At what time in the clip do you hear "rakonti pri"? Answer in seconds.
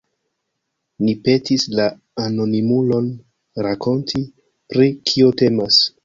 3.67-4.87